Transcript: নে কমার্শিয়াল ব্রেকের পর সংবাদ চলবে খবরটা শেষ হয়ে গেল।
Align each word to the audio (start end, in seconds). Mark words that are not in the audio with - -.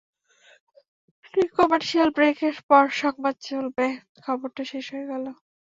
নে 1.33 1.43
কমার্শিয়াল 1.55 2.09
ব্রেকের 2.17 2.55
পর 2.69 2.85
সংবাদ 3.01 3.35
চলবে 3.47 3.85
খবরটা 4.23 4.63
শেষ 4.71 4.85
হয়ে 4.93 5.09
গেল। 5.11 5.25